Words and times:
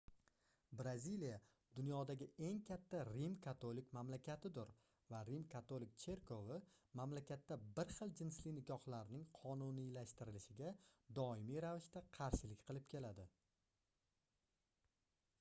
braziliya 0.77 1.33
dunyodagi 1.79 2.27
eng 2.47 2.55
katta 2.69 3.01
rim-katolik 3.09 3.91
mamlakatidir 3.97 4.71
va 5.11 5.19
rim-katolik 5.27 5.93
cherkovi 6.05 6.57
mamlakatda 7.01 7.59
bir 7.81 7.93
xil 7.99 8.15
jinsli 8.21 8.55
nikohlarning 8.57 9.27
qonuniylashtirilishiga 9.41 10.71
doimiy 11.21 11.63
ravishda 11.67 12.03
qarshilik 12.19 12.65
qilib 12.71 12.89
keladi 12.97 13.29